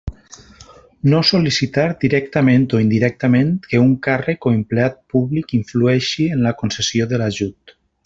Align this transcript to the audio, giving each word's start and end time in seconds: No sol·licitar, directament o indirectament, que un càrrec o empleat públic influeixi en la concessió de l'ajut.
No 1.13 1.19
sol·licitar, 1.31 1.83
directament 2.05 2.65
o 2.77 2.81
indirectament, 2.85 3.53
que 3.67 3.83
un 3.83 3.93
càrrec 4.09 4.49
o 4.53 4.57
empleat 4.59 5.01
públic 5.15 5.57
influeixi 5.63 6.31
en 6.39 6.47
la 6.49 6.59
concessió 6.65 7.13
de 7.15 7.25
l'ajut. 7.25 7.81